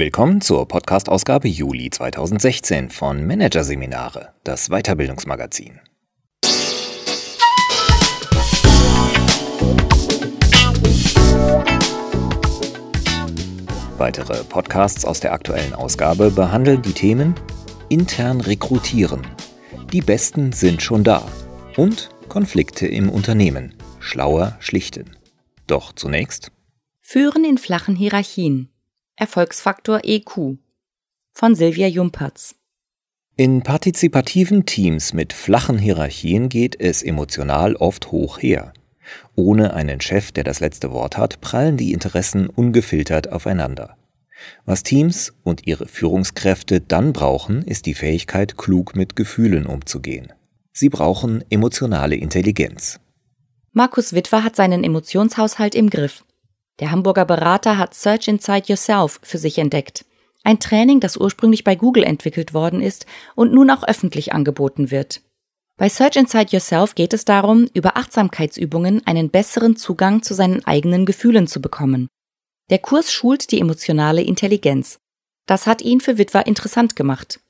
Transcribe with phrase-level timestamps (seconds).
[0.00, 5.80] Willkommen zur Podcast-Ausgabe Juli 2016 von Managerseminare, das Weiterbildungsmagazin.
[13.96, 17.34] Weitere Podcasts aus der aktuellen Ausgabe behandeln die Themen
[17.88, 19.26] Intern rekrutieren,
[19.92, 21.26] die Besten sind schon da
[21.76, 25.16] und Konflikte im Unternehmen, schlauer schlichten.
[25.66, 26.52] Doch zunächst
[27.00, 28.70] Führen in flachen Hierarchien
[29.20, 30.58] Erfolgsfaktor EQ
[31.32, 32.54] von Silvia Jumpertz.
[33.36, 38.72] In partizipativen Teams mit flachen Hierarchien geht es emotional oft hoch her.
[39.34, 43.96] Ohne einen Chef, der das letzte Wort hat, prallen die Interessen ungefiltert aufeinander.
[44.64, 50.32] Was Teams und ihre Führungskräfte dann brauchen, ist die Fähigkeit, klug mit Gefühlen umzugehen.
[50.72, 53.00] Sie brauchen emotionale Intelligenz.
[53.72, 56.22] Markus Witwer hat seinen Emotionshaushalt im Griff.
[56.80, 60.04] Der Hamburger Berater hat Search Inside Yourself für sich entdeckt.
[60.44, 65.20] Ein Training, das ursprünglich bei Google entwickelt worden ist und nun auch öffentlich angeboten wird.
[65.76, 71.06] Bei Search Inside Yourself geht es darum, über Achtsamkeitsübungen einen besseren Zugang zu seinen eigenen
[71.06, 72.08] Gefühlen zu bekommen.
[72.70, 74.98] Der Kurs schult die emotionale Intelligenz.
[75.46, 77.40] Das hat ihn für Witwer interessant gemacht.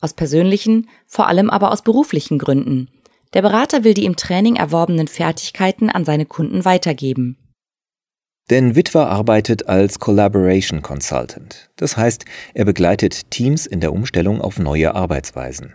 [0.00, 2.88] Aus persönlichen, vor allem aber aus beruflichen Gründen.
[3.34, 7.36] Der Berater will die im Training erworbenen Fertigkeiten an seine Kunden weitergeben.
[8.50, 11.70] Denn Witwer arbeitet als Collaboration Consultant.
[11.76, 15.74] Das heißt, er begleitet Teams in der Umstellung auf neue Arbeitsweisen.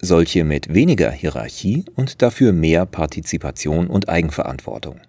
[0.00, 5.00] Solche mit weniger Hierarchie und dafür mehr Partizipation und Eigenverantwortung.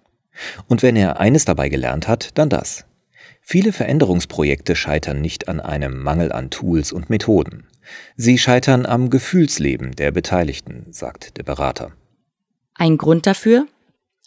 [0.66, 2.84] Und wenn er eines dabei gelernt hat, dann das.
[3.40, 7.68] Viele Veränderungsprojekte scheitern nicht an einem Mangel an Tools und Methoden.
[8.16, 11.92] Sie scheitern am Gefühlsleben der Beteiligten, sagt der Berater.
[12.74, 13.66] Ein Grund dafür?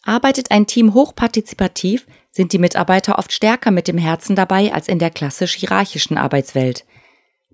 [0.09, 4.97] Arbeitet ein Team hochpartizipativ, sind die Mitarbeiter oft stärker mit dem Herzen dabei als in
[4.97, 6.83] der klassisch hierarchischen Arbeitswelt.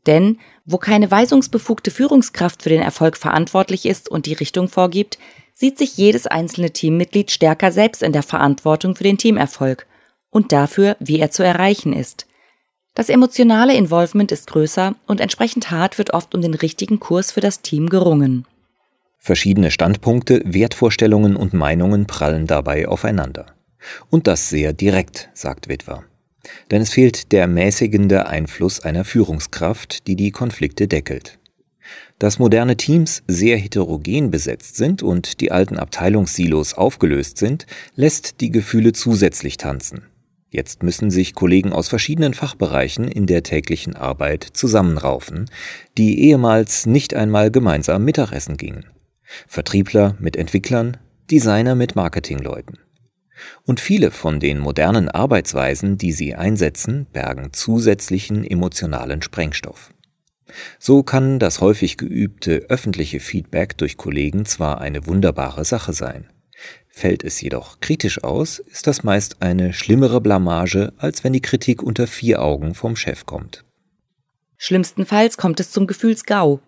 [0.08, 5.18] Denn wo keine weisungsbefugte Führungskraft für den Erfolg verantwortlich ist und die Richtung vorgibt,
[5.54, 9.86] sieht sich jedes einzelne Teammitglied stärker selbst in der Verantwortung für den Teamerfolg
[10.30, 12.26] und dafür, wie er zu erreichen ist.
[12.94, 17.42] Das emotionale Involvement ist größer und entsprechend hart wird oft um den richtigen Kurs für
[17.42, 18.48] das Team gerungen.
[19.18, 23.48] Verschiedene Standpunkte, Wertvorstellungen und Meinungen prallen dabei aufeinander.
[24.10, 26.04] Und das sehr direkt, sagt Witwer.
[26.72, 31.40] Denn es fehlt der mäßigende Einfluss einer Führungskraft, die die Konflikte deckelt.
[32.18, 38.52] Dass moderne Teams sehr heterogen besetzt sind und die alten Abteilungssilos aufgelöst sind, lässt die
[38.52, 40.04] Gefühle zusätzlich tanzen.
[40.50, 45.50] Jetzt müssen sich Kollegen aus verschiedenen Fachbereichen in der täglichen Arbeit zusammenraufen,
[45.98, 48.86] die ehemals nicht einmal gemeinsam Mittagessen gingen.
[49.48, 50.98] Vertriebler mit Entwicklern,
[51.30, 52.80] Designer mit Marketingleuten.
[53.64, 59.92] Und viele von den modernen Arbeitsweisen, die sie einsetzen, bergen zusätzlichen emotionalen Sprengstoff.
[60.80, 66.30] So kann das häufig geübte öffentliche Feedback durch Kollegen zwar eine wunderbare Sache sein.
[66.88, 71.84] Fällt es jedoch kritisch aus, ist das meist eine schlimmere Blamage, als wenn die Kritik
[71.84, 73.66] unter vier Augen vom Chef kommt.
[74.58, 76.62] Schlimmstenfalls kommt es zum Gefühlsgau,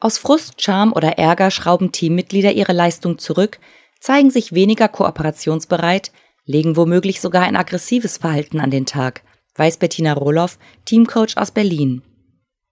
[0.00, 3.60] aus Frust, Charme oder Ärger schrauben Teammitglieder ihre Leistung zurück,
[4.00, 6.10] zeigen sich weniger kooperationsbereit,
[6.46, 9.22] legen womöglich sogar ein aggressives Verhalten an den Tag,
[9.56, 12.02] weiß Bettina Roloff, Teamcoach aus Berlin.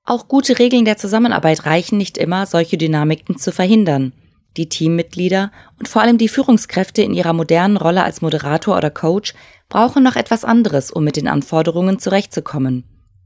[0.04, 4.14] Auch gute Regeln der Zusammenarbeit reichen nicht immer, solche Dynamiken zu verhindern.
[4.56, 9.34] Die Teammitglieder und vor allem die Führungskräfte in ihrer modernen Rolle als Moderator oder Coach
[9.68, 12.84] brauchen noch etwas anderes, um mit den Anforderungen zurechtzukommen.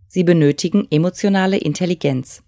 [0.09, 2.43] Sie benötigen emotionale Intelligenz.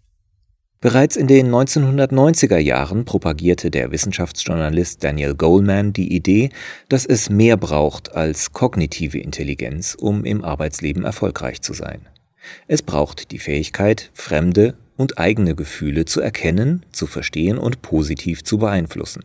[0.84, 6.50] Bereits in den 1990er Jahren propagierte der Wissenschaftsjournalist Daniel Goleman die Idee,
[6.90, 12.02] dass es mehr braucht als kognitive Intelligenz, um im Arbeitsleben erfolgreich zu sein.
[12.66, 18.58] Es braucht die Fähigkeit, fremde und eigene Gefühle zu erkennen, zu verstehen und positiv zu
[18.58, 19.24] beeinflussen.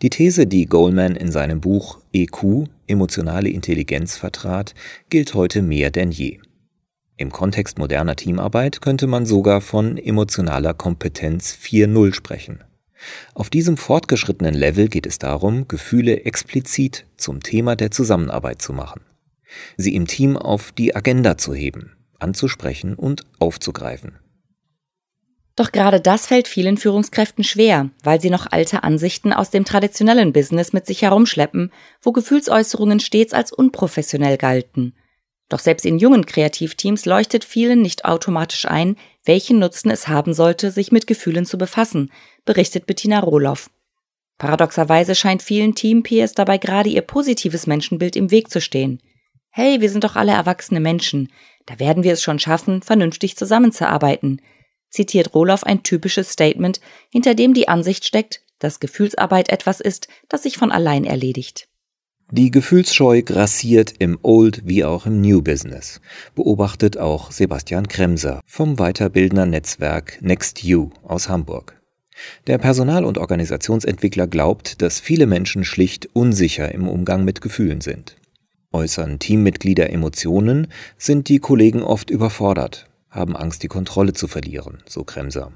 [0.00, 4.72] Die These, die Goleman in seinem Buch EQ, emotionale Intelligenz vertrat,
[5.10, 6.38] gilt heute mehr denn je.
[7.16, 12.64] Im Kontext moderner Teamarbeit könnte man sogar von emotionaler Kompetenz 4.0 sprechen.
[13.34, 19.02] Auf diesem fortgeschrittenen Level geht es darum, Gefühle explizit zum Thema der Zusammenarbeit zu machen,
[19.76, 24.18] sie im Team auf die Agenda zu heben, anzusprechen und aufzugreifen.
[25.54, 30.32] Doch gerade das fällt vielen Führungskräften schwer, weil sie noch alte Ansichten aus dem traditionellen
[30.32, 31.70] Business mit sich herumschleppen,
[32.02, 34.94] wo Gefühlsäußerungen stets als unprofessionell galten
[35.54, 40.72] doch selbst in jungen Kreativteams leuchtet vielen nicht automatisch ein, welchen Nutzen es haben sollte,
[40.72, 42.10] sich mit Gefühlen zu befassen,
[42.44, 43.70] berichtet Bettina Rohloff.
[44.36, 49.00] Paradoxerweise scheint vielen Team-Peers dabei gerade ihr positives Menschenbild im Weg zu stehen.
[49.50, 51.30] Hey, wir sind doch alle erwachsene Menschen.
[51.66, 54.42] Da werden wir es schon schaffen, vernünftig zusammenzuarbeiten,
[54.90, 56.80] zitiert Roloff ein typisches Statement,
[57.12, 61.68] hinter dem die Ansicht steckt, dass Gefühlsarbeit etwas ist, das sich von allein erledigt.
[62.30, 66.00] Die Gefühlsscheu grassiert im Old wie auch im New Business,
[66.34, 71.80] beobachtet auch Sebastian Kremser vom Weiterbildner Netzwerk NextU aus Hamburg.
[72.46, 78.16] Der Personal- und Organisationsentwickler glaubt, dass viele Menschen schlicht unsicher im Umgang mit Gefühlen sind.
[78.72, 85.04] Äußern Teammitglieder Emotionen, sind die Kollegen oft überfordert, haben Angst, die Kontrolle zu verlieren, so
[85.04, 85.52] Kremser.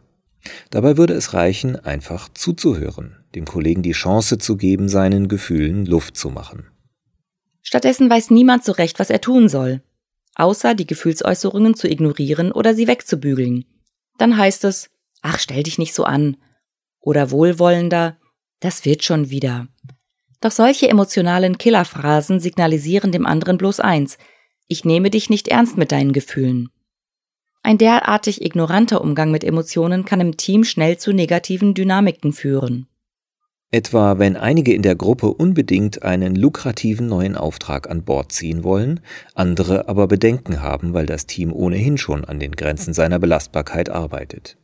[0.70, 6.16] Dabei würde es reichen, einfach zuzuhören, dem Kollegen die Chance zu geben, seinen Gefühlen Luft
[6.16, 6.68] zu machen.
[7.62, 9.82] Stattdessen weiß niemand so recht, was er tun soll,
[10.34, 13.64] außer die Gefühlsäußerungen zu ignorieren oder sie wegzubügeln.
[14.16, 14.90] Dann heißt es,
[15.22, 16.36] ach, stell dich nicht so an.
[17.00, 18.16] Oder wohlwollender,
[18.60, 19.68] das wird schon wieder.
[20.40, 24.18] Doch solche emotionalen Killerphrasen signalisieren dem anderen bloß eins,
[24.68, 26.68] ich nehme dich nicht ernst mit deinen Gefühlen.
[27.68, 32.86] Ein derartig ignoranter Umgang mit Emotionen kann im Team schnell zu negativen Dynamiken führen.
[33.70, 39.00] Etwa wenn einige in der Gruppe unbedingt einen lukrativen neuen Auftrag an Bord ziehen wollen,
[39.34, 44.56] andere aber Bedenken haben, weil das Team ohnehin schon an den Grenzen seiner Belastbarkeit arbeitet.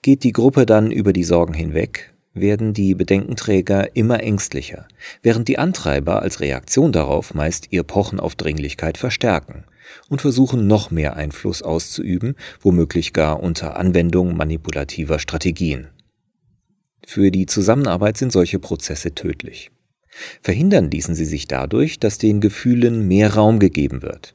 [0.00, 4.86] Geht die Gruppe dann über die Sorgen hinweg, werden die Bedenkenträger immer ängstlicher,
[5.22, 9.64] während die Antreiber als Reaktion darauf meist ihr Pochen auf Dringlichkeit verstärken
[10.08, 15.88] und versuchen noch mehr Einfluss auszuüben, womöglich gar unter Anwendung manipulativer Strategien.
[17.06, 19.70] Für die Zusammenarbeit sind solche Prozesse tödlich.
[20.40, 24.34] Verhindern ließen sie sich dadurch, dass den Gefühlen mehr Raum gegeben wird.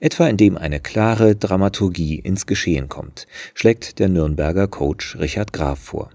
[0.00, 6.10] Etwa indem eine klare Dramaturgie ins Geschehen kommt, schlägt der Nürnberger Coach Richard Graf vor.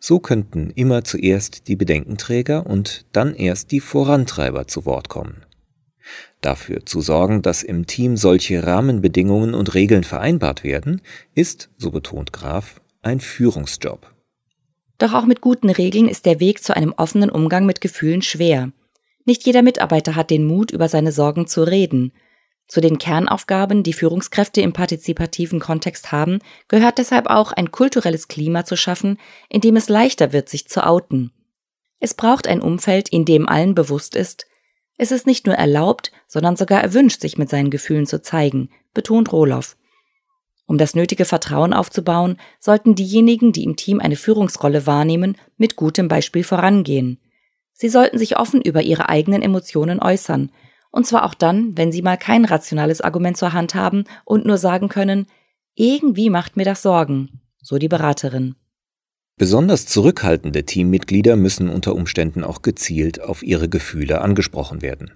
[0.00, 5.44] So könnten immer zuerst die Bedenkenträger und dann erst die Vorantreiber zu Wort kommen.
[6.40, 11.02] Dafür zu sorgen, dass im Team solche Rahmenbedingungen und Regeln vereinbart werden,
[11.34, 14.12] ist, so betont Graf, ein Führungsjob.
[14.98, 18.70] Doch auch mit guten Regeln ist der Weg zu einem offenen Umgang mit Gefühlen schwer.
[19.24, 22.12] Nicht jeder Mitarbeiter hat den Mut, über seine Sorgen zu reden,
[22.66, 28.64] zu den Kernaufgaben, die Führungskräfte im partizipativen Kontext haben, gehört deshalb auch ein kulturelles Klima
[28.64, 29.18] zu schaffen,
[29.48, 31.32] in dem es leichter wird, sich zu outen.
[32.00, 34.46] Es braucht ein Umfeld, in dem allen bewusst ist,
[34.98, 39.32] es ist nicht nur erlaubt, sondern sogar erwünscht, sich mit seinen Gefühlen zu zeigen, betont
[39.32, 39.76] Rohloff.
[40.66, 46.08] Um das nötige Vertrauen aufzubauen, sollten diejenigen, die im Team eine Führungsrolle wahrnehmen, mit gutem
[46.08, 47.20] Beispiel vorangehen.
[47.72, 50.50] Sie sollten sich offen über ihre eigenen Emotionen äußern
[50.96, 54.56] und zwar auch dann, wenn Sie mal kein rationales Argument zur Hand haben und nur
[54.56, 55.26] sagen können,
[55.74, 58.54] irgendwie macht mir das Sorgen, so die Beraterin.
[59.36, 65.10] Besonders zurückhaltende Teammitglieder müssen unter Umständen auch gezielt auf ihre Gefühle angesprochen werden.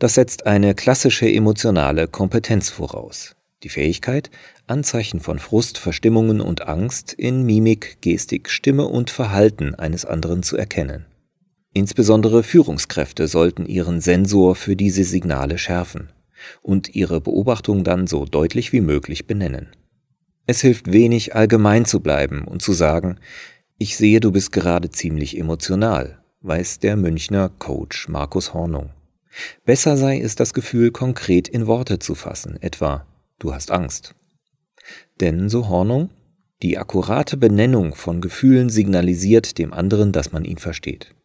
[0.00, 3.36] Das setzt eine klassische emotionale Kompetenz voraus.
[3.62, 4.28] Die Fähigkeit,
[4.66, 10.56] Anzeichen von Frust, Verstimmungen und Angst in Mimik, Gestik, Stimme und Verhalten eines anderen zu
[10.56, 11.06] erkennen.
[11.76, 16.08] Insbesondere Führungskräfte sollten ihren Sensor für diese Signale schärfen
[16.62, 19.68] und ihre Beobachtung dann so deutlich wie möglich benennen.
[20.46, 23.18] Es hilft wenig, allgemein zu bleiben und zu sagen,
[23.76, 28.88] ich sehe, du bist gerade ziemlich emotional, weiß der Münchner Coach Markus Hornung.
[29.66, 33.06] Besser sei es, das Gefühl konkret in Worte zu fassen, etwa,
[33.38, 34.14] du hast Angst.
[35.20, 36.08] Denn, so Hornung,
[36.62, 41.15] die akkurate Benennung von Gefühlen signalisiert dem anderen, dass man ihn versteht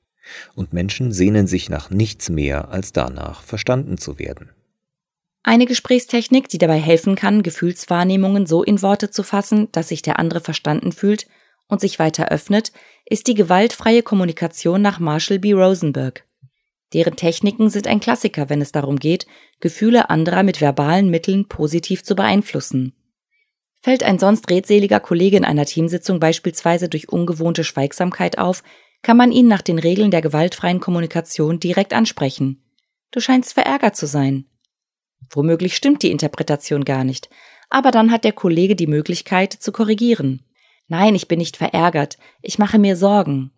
[0.56, 4.50] und Menschen sehnen sich nach nichts mehr als danach, verstanden zu werden.
[5.44, 10.20] Eine Gesprächstechnik, die dabei helfen kann, Gefühlswahrnehmungen so in Worte zu fassen, dass sich der
[10.20, 11.28] andere verstanden fühlt
[11.68, 12.72] und sich weiter öffnet,
[13.06, 15.54] ist die gewaltfreie Kommunikation nach Marshall B.
[15.54, 16.26] Rosenberg.
[16.94, 19.26] Deren Techniken sind ein Klassiker, wenn es darum geht,
[19.60, 22.94] Gefühle anderer mit verbalen Mitteln positiv zu beeinflussen.
[23.80, 28.64] Fällt ein sonst redseliger Kollege in einer Teamsitzung beispielsweise durch ungewohnte Schweigsamkeit auf,
[29.02, 32.64] kann man ihn nach den Regeln der gewaltfreien Kommunikation direkt ansprechen.
[33.12, 34.46] Du scheinst verärgert zu sein.
[35.30, 37.30] Womöglich stimmt die Interpretation gar nicht,
[37.70, 40.46] aber dann hat der Kollege die Möglichkeit zu korrigieren.
[40.88, 43.52] Nein, ich bin nicht verärgert, ich mache mir Sorgen.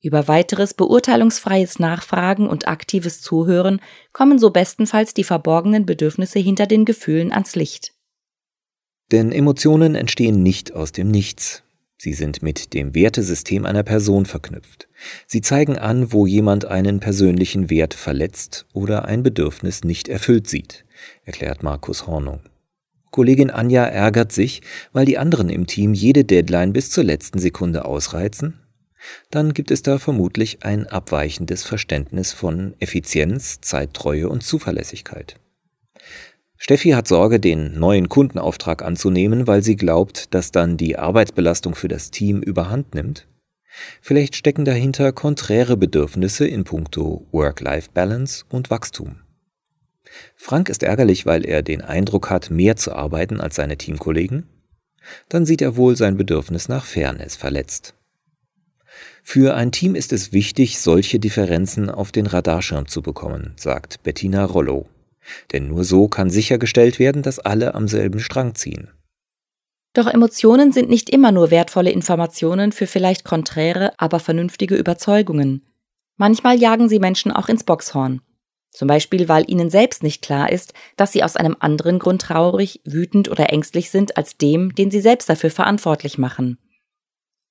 [0.00, 3.80] Über weiteres beurteilungsfreies Nachfragen und aktives Zuhören
[4.12, 7.92] kommen so bestenfalls die verborgenen Bedürfnisse hinter den Gefühlen ans Licht.
[9.10, 11.64] Denn Emotionen entstehen nicht aus dem Nichts.
[12.00, 14.88] Sie sind mit dem Wertesystem einer Person verknüpft.
[15.26, 20.84] Sie zeigen an, wo jemand einen persönlichen Wert verletzt oder ein Bedürfnis nicht erfüllt sieht,
[21.24, 22.40] erklärt Markus Hornung.
[23.10, 24.62] Kollegin Anja ärgert sich,
[24.92, 28.60] weil die anderen im Team jede Deadline bis zur letzten Sekunde ausreizen.
[29.30, 35.40] Dann gibt es da vermutlich ein abweichendes Verständnis von Effizienz, Zeittreue und Zuverlässigkeit.
[36.60, 41.86] Steffi hat Sorge, den neuen Kundenauftrag anzunehmen, weil sie glaubt, dass dann die Arbeitsbelastung für
[41.86, 43.28] das Team überhand nimmt.
[44.02, 49.20] Vielleicht stecken dahinter konträre Bedürfnisse in puncto Work-Life-Balance und Wachstum.
[50.34, 54.48] Frank ist ärgerlich, weil er den Eindruck hat, mehr zu arbeiten als seine Teamkollegen.
[55.28, 57.94] Dann sieht er wohl sein Bedürfnis nach Fairness verletzt.
[59.22, 64.44] Für ein Team ist es wichtig, solche Differenzen auf den Radarschirm zu bekommen, sagt Bettina
[64.44, 64.88] Rollo.
[65.52, 68.90] Denn nur so kann sichergestellt werden, dass alle am selben Strang ziehen.
[69.94, 75.64] Doch Emotionen sind nicht immer nur wertvolle Informationen für vielleicht konträre, aber vernünftige Überzeugungen.
[76.16, 78.20] Manchmal jagen sie Menschen auch ins Boxhorn.
[78.70, 82.80] Zum Beispiel, weil ihnen selbst nicht klar ist, dass sie aus einem anderen Grund traurig,
[82.84, 86.58] wütend oder ängstlich sind als dem, den sie selbst dafür verantwortlich machen.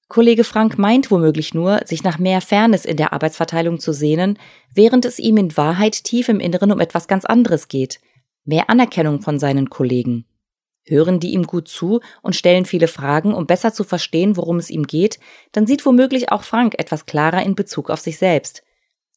[0.10, 4.40] Kollege Frank meint womöglich nur, sich nach mehr Fairness in der Arbeitsverteilung zu sehnen,
[4.74, 8.00] während es ihm in Wahrheit tief im Inneren um etwas ganz anderes geht.
[8.46, 10.26] Mehr Anerkennung von seinen Kollegen.
[10.86, 14.70] Hören die ihm gut zu und stellen viele Fragen, um besser zu verstehen, worum es
[14.70, 15.20] ihm geht,
[15.52, 18.64] dann sieht womöglich auch Frank etwas klarer in Bezug auf sich selbst.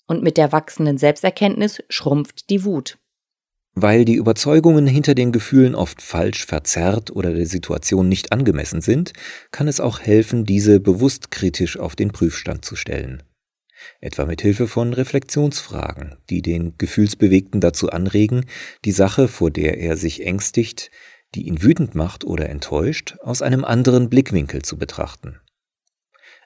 [0.09, 2.99] Und mit der wachsenden Selbsterkenntnis schrumpft die Wut.
[3.75, 9.13] Weil die Überzeugungen hinter den Gefühlen oft falsch, verzerrt oder der Situation nicht angemessen sind,
[9.53, 13.23] kann es auch helfen, diese bewusst kritisch auf den Prüfstand zu stellen.
[14.01, 18.45] Etwa mit Hilfe von Reflexionsfragen, die den Gefühlsbewegten dazu anregen,
[18.85, 20.91] die Sache, vor der er sich ängstigt,
[21.35, 25.39] die ihn wütend macht oder enttäuscht, aus einem anderen Blickwinkel zu betrachten.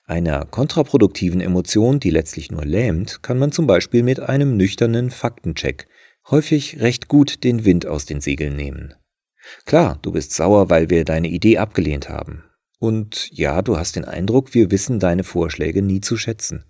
[0.06, 5.88] Einer kontraproduktiven Emotion, die letztlich nur lähmt, kann man zum Beispiel mit einem nüchternen Faktencheck
[6.30, 8.94] häufig recht gut den Wind aus den Segeln nehmen.
[9.66, 12.44] Klar, du bist sauer, weil wir deine Idee abgelehnt haben.
[12.78, 16.64] Und ja, du hast den Eindruck, wir wissen deine Vorschläge nie zu schätzen.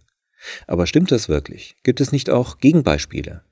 [0.66, 1.76] Aber stimmt das wirklich?
[1.82, 3.44] Gibt es nicht auch Gegenbeispiele?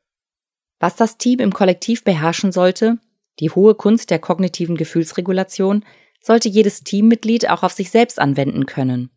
[0.78, 2.98] Was das Team im Kollektiv beherrschen sollte,
[3.40, 5.84] die hohe Kunst der kognitiven Gefühlsregulation,
[6.20, 9.10] sollte jedes Teammitglied auch auf sich selbst anwenden können.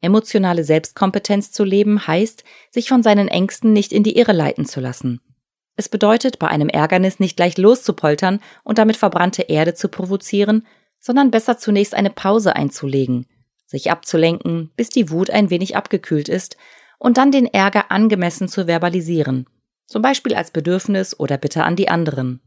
[0.00, 4.80] Emotionale Selbstkompetenz zu leben heißt, sich von seinen Ängsten nicht in die Irre leiten zu
[4.80, 5.20] lassen.
[5.76, 10.66] Es bedeutet, bei einem Ärgernis nicht gleich loszupoltern und damit verbrannte Erde zu provozieren,
[10.98, 13.26] sondern besser zunächst eine Pause einzulegen,
[13.66, 16.56] sich abzulenken, bis die Wut ein wenig abgekühlt ist,
[16.98, 19.46] und dann den Ärger angemessen zu verbalisieren,
[19.86, 22.40] zum Beispiel als Bedürfnis oder Bitte an die anderen.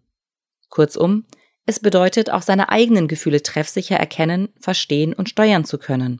[0.69, 1.25] Kurzum,
[1.67, 6.19] es bedeutet auch seine eigenen Gefühle treffsicher erkennen, verstehen und steuern zu können.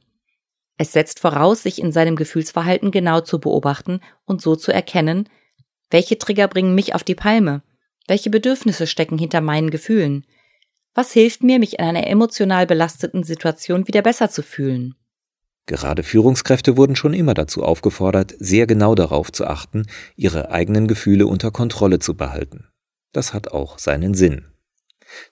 [0.78, 5.28] Es setzt voraus, sich in seinem Gefühlsverhalten genau zu beobachten und so zu erkennen,
[5.90, 7.64] welche Trigger bringen mich auf die Palme?
[8.08, 10.26] Welche Bedürfnisse stecken hinter meinen Gefühlen?
[10.94, 14.96] Was hilft mir, mich in einer emotional belasteten Situation wieder besser zu fühlen?
[15.66, 21.28] Gerade Führungskräfte wurden schon immer dazu aufgefordert, sehr genau darauf zu achten, ihre eigenen Gefühle
[21.28, 22.68] unter Kontrolle zu behalten.
[23.14, 24.46] Das hat auch seinen Sinn.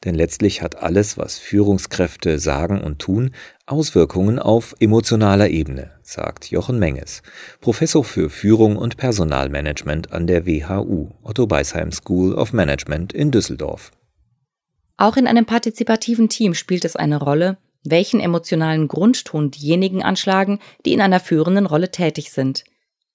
[0.04, 3.32] Denn letztlich hat alles, was Führungskräfte sagen und tun,
[3.66, 7.22] Auswirkungen auf emotionaler Ebene, sagt Jochen Menges,
[7.60, 13.92] Professor für Führung und Personalmanagement an der WHU, Otto Beisheim School of Management in Düsseldorf.
[14.96, 20.94] Auch in einem partizipativen Team spielt es eine Rolle, welchen emotionalen Grundton diejenigen anschlagen, die
[20.94, 22.64] in einer führenden Rolle tätig sind.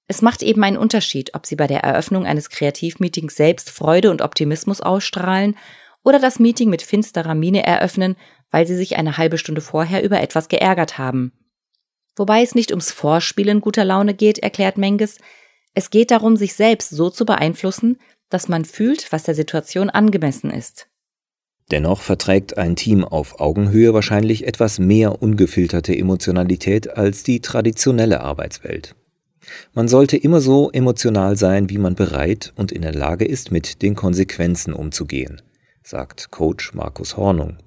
[0.06, 4.20] Es macht eben einen Unterschied, ob sie bei der Eröffnung eines Kreativmeetings selbst Freude und
[4.20, 5.56] Optimismus ausstrahlen
[6.04, 8.16] oder das Meeting mit finsterer Miene eröffnen,
[8.50, 11.32] weil sie sich eine halbe Stunde vorher über etwas geärgert haben.
[12.16, 15.18] Wobei es nicht ums Vorspielen guter Laune geht, erklärt Menges,
[15.74, 20.50] es geht darum, sich selbst so zu beeinflussen, dass man fühlt, was der Situation angemessen
[20.50, 20.88] ist.
[21.70, 28.94] Dennoch verträgt ein Team auf Augenhöhe wahrscheinlich etwas mehr ungefilterte Emotionalität als die traditionelle Arbeitswelt.
[29.72, 33.80] Man sollte immer so emotional sein, wie man bereit und in der Lage ist, mit
[33.82, 35.40] den Konsequenzen umzugehen
[35.82, 37.58] sagt Coach Markus Hornung.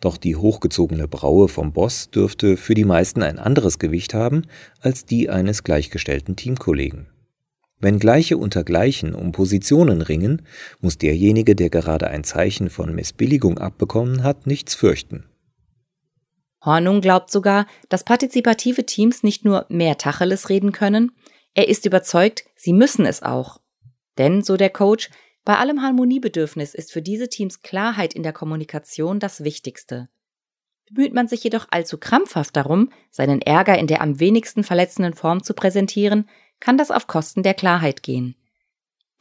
[0.00, 4.42] Doch die hochgezogene Braue vom Boss dürfte für die meisten ein anderes Gewicht haben
[4.80, 7.08] als die eines gleichgestellten Teamkollegen.
[7.80, 10.42] Wenn Gleiche unter Gleichen um Positionen ringen,
[10.80, 15.24] muss derjenige, der gerade ein Zeichen von Missbilligung abbekommen hat, nichts fürchten.
[16.64, 21.12] Hornung glaubt sogar, dass partizipative Teams nicht nur mehr Tacheles reden können,
[21.54, 23.60] er ist überzeugt, sie müssen es auch.
[24.18, 25.10] Denn, so der Coach,
[25.44, 30.08] bei allem Harmoniebedürfnis ist für diese Teams Klarheit in der Kommunikation das Wichtigste.
[30.86, 35.42] Bemüht man sich jedoch allzu krampfhaft darum, seinen Ärger in der am wenigsten verletzenden Form
[35.42, 36.28] zu präsentieren,
[36.60, 38.36] kann das auf Kosten der Klarheit gehen.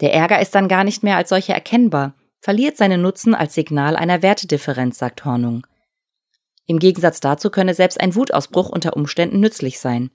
[0.02, 3.96] Der Ärger ist dann gar nicht mehr als solcher erkennbar, verliert seinen Nutzen als Signal
[3.96, 5.66] einer Wertedifferenz, sagt Hornung.
[6.66, 10.12] Im Gegensatz dazu könne selbst ein Wutausbruch unter Umständen nützlich sein.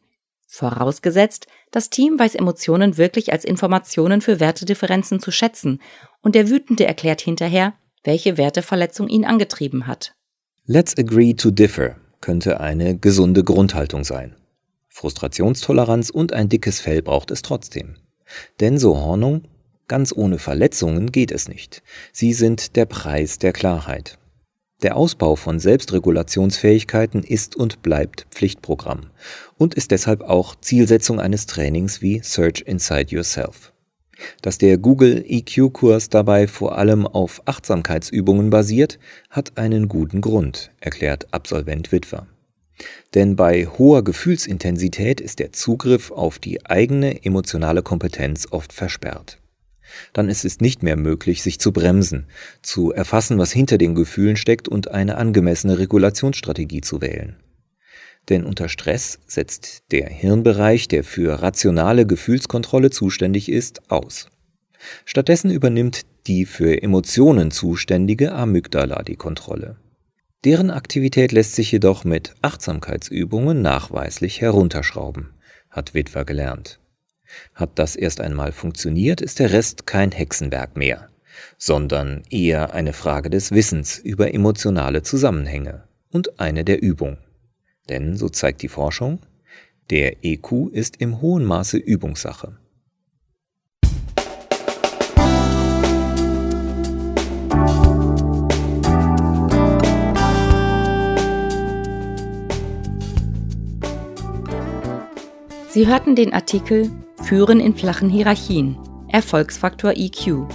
[0.50, 5.80] Vorausgesetzt, das Team weiß Emotionen wirklich als Informationen für Wertedifferenzen zu schätzen
[6.22, 10.14] und der Wütende erklärt hinterher, welche Werteverletzung ihn angetrieben hat.
[10.64, 14.34] Let's agree to differ könnte eine gesunde Grundhaltung sein.
[14.88, 17.96] Frustrationstoleranz und ein dickes Fell braucht es trotzdem.
[18.58, 19.42] Denn so Hornung,
[19.86, 21.82] ganz ohne Verletzungen geht es nicht.
[22.12, 24.18] Sie sind der Preis der Klarheit.
[24.82, 29.10] Der Ausbau von Selbstregulationsfähigkeiten ist und bleibt Pflichtprogramm
[29.56, 33.72] und ist deshalb auch Zielsetzung eines Trainings wie Search Inside Yourself.
[34.40, 41.26] Dass der Google EQ-Kurs dabei vor allem auf Achtsamkeitsübungen basiert, hat einen guten Grund, erklärt
[41.32, 42.28] Absolvent Witwer.
[43.14, 49.38] Denn bei hoher Gefühlsintensität ist der Zugriff auf die eigene emotionale Kompetenz oft versperrt.
[50.12, 52.26] Dann ist es nicht mehr möglich, sich zu bremsen,
[52.62, 57.36] zu erfassen, was hinter den Gefühlen steckt und eine angemessene Regulationsstrategie zu wählen.
[58.28, 64.28] Denn unter Stress setzt der Hirnbereich, der für rationale Gefühlskontrolle zuständig ist, aus.
[65.04, 69.76] Stattdessen übernimmt die für Emotionen zuständige Amygdala die Kontrolle.
[70.44, 75.30] Deren Aktivität lässt sich jedoch mit Achtsamkeitsübungen nachweislich herunterschrauben,
[75.70, 76.78] hat Witwer gelernt.
[77.54, 81.08] Hat das erst einmal funktioniert, ist der Rest kein Hexenwerk mehr,
[81.56, 87.18] sondern eher eine Frage des Wissens über emotionale Zusammenhänge und eine der Übung.
[87.88, 89.20] Denn, so zeigt die Forschung,
[89.90, 92.56] der EQ ist im hohen Maße Übungssache.
[105.70, 106.90] Sie hörten den Artikel
[107.28, 108.78] Führen in flachen Hierarchien.
[109.08, 110.46] Erfolgsfaktor EQ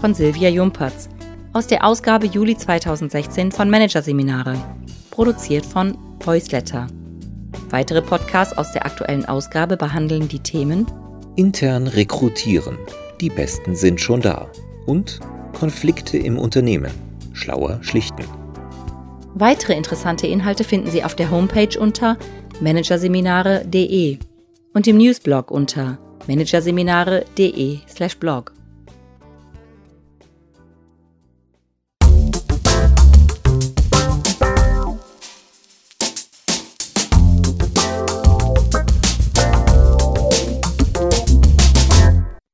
[0.00, 1.10] von Silvia Jumpertz
[1.52, 4.56] aus der Ausgabe Juli 2016 von Managerseminare,
[5.10, 6.86] produziert von Voiceletter.
[7.68, 10.86] Weitere Podcasts aus der aktuellen Ausgabe behandeln die Themen
[11.36, 12.78] Intern rekrutieren.
[13.20, 14.50] Die Besten sind schon da.
[14.86, 15.20] Und
[15.52, 16.92] Konflikte im Unternehmen.
[17.34, 18.24] Schlauer schlichten.
[19.34, 22.16] Weitere interessante Inhalte finden Sie auf der Homepage unter
[22.62, 24.16] managerseminare.de
[24.72, 28.61] und im Newsblog unter managerseminare.de/blog.